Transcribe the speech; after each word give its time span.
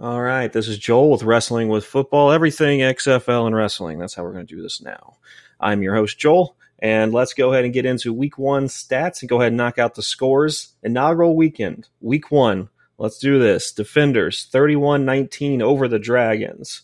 All 0.00 0.22
right, 0.22 0.52
this 0.52 0.68
is 0.68 0.78
Joel 0.78 1.10
with 1.10 1.24
Wrestling 1.24 1.66
with 1.66 1.84
Football, 1.84 2.30
everything 2.30 2.78
XFL 2.78 3.48
and 3.48 3.56
wrestling. 3.56 3.98
That's 3.98 4.14
how 4.14 4.22
we're 4.22 4.32
going 4.32 4.46
to 4.46 4.54
do 4.54 4.62
this 4.62 4.80
now. 4.80 5.16
I'm 5.58 5.82
your 5.82 5.96
host, 5.96 6.20
Joel, 6.20 6.56
and 6.78 7.12
let's 7.12 7.34
go 7.34 7.52
ahead 7.52 7.64
and 7.64 7.74
get 7.74 7.84
into 7.84 8.12
week 8.12 8.38
one 8.38 8.66
stats 8.66 9.22
and 9.22 9.28
go 9.28 9.40
ahead 9.40 9.48
and 9.48 9.56
knock 9.56 9.76
out 9.76 9.96
the 9.96 10.02
scores. 10.04 10.74
Inaugural 10.84 11.34
weekend, 11.34 11.88
week 12.00 12.30
one. 12.30 12.68
Let's 12.96 13.18
do 13.18 13.40
this. 13.40 13.72
Defenders, 13.72 14.44
31 14.52 15.04
19 15.04 15.62
over 15.62 15.88
the 15.88 15.98
Dragons. 15.98 16.82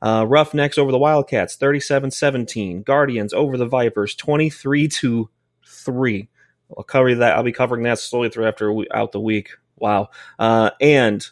Uh, 0.00 0.24
Roughnecks 0.28 0.78
over 0.78 0.92
the 0.92 0.98
Wildcats, 0.98 1.56
37 1.56 2.12
17. 2.12 2.84
Guardians 2.84 3.32
over 3.32 3.56
the 3.56 3.66
Vipers, 3.66 4.14
23 4.14 4.86
to 4.86 5.28
3. 5.66 6.28
I'll 6.78 6.84
cover 6.84 7.12
that. 7.16 7.34
I'll 7.34 7.42
be 7.42 7.50
covering 7.50 7.82
that 7.82 7.98
slowly 7.98 8.28
throughout 8.28 8.56
the 9.10 9.20
week. 9.20 9.50
Wow. 9.78 10.10
Uh, 10.38 10.70
and 10.80 11.28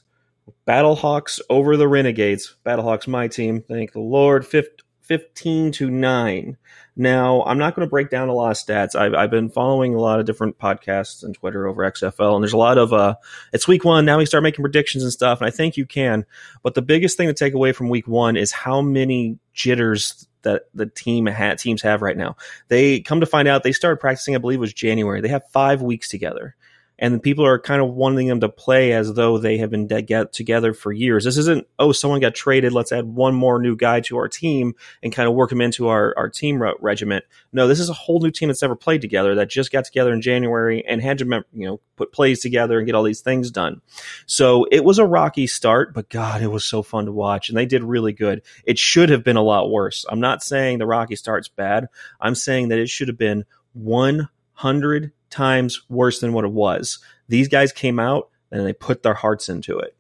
Battlehawks 0.67 1.41
over 1.49 1.77
the 1.77 1.89
Renegades. 1.89 2.57
Battlehawks, 2.65 3.09
my 3.09 3.29
team. 3.29 3.63
Thank 3.67 3.93
the 3.93 4.01
Lord. 4.01 4.47
15 4.47 5.73
to 5.73 5.91
9. 5.91 6.57
Now, 6.97 7.43
I'm 7.45 7.59
not 7.59 7.75
going 7.75 7.87
to 7.87 7.91
break 7.91 8.11
down 8.11 8.29
a 8.29 8.33
lot 8.33 8.51
of 8.51 8.57
stats. 8.57 8.95
I've, 8.95 9.15
I've, 9.15 9.31
been 9.31 9.49
following 9.49 9.95
a 9.95 10.01
lot 10.01 10.21
of 10.21 10.27
different 10.27 10.59
podcasts 10.59 11.25
and 11.25 11.35
Twitter 11.35 11.67
over 11.67 11.83
XFL, 11.91 12.35
and 12.35 12.45
there's 12.45 12.53
a 12.53 12.59
lot 12.59 12.79
of, 12.79 12.93
uh, 12.93 13.15
it's 13.53 13.67
week 13.67 13.85
one. 13.85 14.05
Now 14.05 14.19
we 14.19 14.27
start 14.27 14.43
making 14.43 14.63
predictions 14.63 15.03
and 15.03 15.13
stuff, 15.13 15.41
and 15.41 15.49
I 15.49 15.51
think 15.51 15.77
you 15.77 15.87
can. 15.87 16.27
But 16.63 16.75
the 16.75 16.83
biggest 16.83 17.17
thing 17.17 17.27
to 17.27 17.35
take 17.35 17.55
away 17.55 17.73
from 17.73 17.89
week 17.89 18.07
one 18.07 18.37
is 18.37 18.53
how 18.53 18.83
many 18.83 19.39
jitters 19.53 20.29
that 20.43 20.65
the 20.75 20.87
team 20.87 21.27
ha- 21.27 21.55
teams 21.55 21.83
have 21.83 22.03
right 22.03 22.17
now. 22.17 22.37
They 22.69 23.01
come 23.01 23.21
to 23.21 23.27
find 23.27 23.49
out 23.49 23.63
they 23.63 23.73
started 23.73 23.97
practicing, 23.97 24.35
I 24.35 24.39
believe 24.39 24.61
was 24.61 24.73
January. 24.73 25.21
They 25.21 25.29
have 25.29 25.43
five 25.51 25.83
weeks 25.83 26.09
together 26.09 26.55
and 27.01 27.23
people 27.23 27.45
are 27.47 27.59
kind 27.59 27.83
of 27.83 27.95
wanting 27.95 28.29
them 28.29 28.41
to 28.41 28.49
play 28.49 28.93
as 28.93 29.15
though 29.15 29.39
they 29.39 29.57
have 29.57 29.71
been 29.71 29.87
de- 29.87 30.03
get 30.03 30.33
together 30.33 30.75
for 30.75 30.93
years. 30.93 31.25
This 31.25 31.39
isn't 31.39 31.67
oh 31.79 31.93
someone 31.93 32.21
got 32.21 32.35
traded, 32.35 32.73
let's 32.73 32.93
add 32.93 33.07
one 33.07 33.35
more 33.35 33.61
new 33.61 33.75
guy 33.75 34.01
to 34.03 34.19
our 34.19 34.29
team 34.29 34.75
and 35.03 35.13
kind 35.13 35.27
of 35.27 35.35
work 35.35 35.51
him 35.51 35.63
into 35.63 35.89
our 35.89 36.15
our 36.17 36.29
team 36.29 36.63
re- 36.63 36.75
regiment. 36.81 37.25
No, 37.53 37.67
this 37.67 37.81
is 37.81 37.89
a 37.89 37.95
whole 37.95 38.21
new 38.21 38.31
team 38.31 38.49
that's 38.49 38.63
never 38.63 38.77
played 38.77 39.01
together 39.01 39.35
that 39.37 39.49
just 39.49 39.73
got 39.73 39.87
together 39.87 40.13
in 40.13 40.21
January 40.21 40.85
and 40.87 41.01
had 41.01 41.19
to 41.19 41.25
you 41.53 41.67
know 41.67 41.81
put 41.97 42.13
plays 42.13 42.41
together 42.41 42.79
and 42.79 42.87
get 42.87 42.95
all 42.95 43.03
these 43.03 43.23
things 43.23 43.51
done. 43.51 43.81
So 44.27 44.67
it 44.71 44.85
was 44.85 44.99
a 44.99 45.07
rocky 45.07 45.47
start, 45.47 45.95
but 45.95 46.11
God, 46.11 46.43
it 46.43 46.49
was 46.49 46.65
so 46.65 46.83
fun 46.83 47.07
to 47.07 47.13
watch, 47.13 47.49
and 47.49 47.57
they 47.57 47.67
did 47.67 47.83
really 47.83 48.13
good. 48.13 48.43
It 48.65 48.79
should 48.79 49.09
have 49.09 49.25
been 49.25 49.37
a 49.37 49.43
lot 49.43 49.71
worse. 49.71 50.05
I'm 50.09 50.21
not 50.21 50.43
saying 50.43 50.79
the 50.79 50.87
rocky 50.87 51.17
start's 51.17 51.49
bad. 51.49 51.89
I'm 52.21 52.35
saying 52.35 52.69
that 52.69 52.79
it 52.79 52.91
should 52.91 53.09
have 53.09 53.19
been 53.19 53.47
one 53.73 54.29
hundred 54.53 55.13
times 55.31 55.83
worse 55.89 56.21
than 56.21 56.33
what 56.33 56.45
it 56.45 56.53
was. 56.53 56.99
These 57.29 57.49
guys 57.49 57.73
came 57.73 57.99
out 57.99 58.29
and 58.51 58.67
they 58.67 58.73
put 58.73 59.03
their 59.03 59.15
hearts 59.15 59.49
into 59.49 59.79
it. 59.79 59.97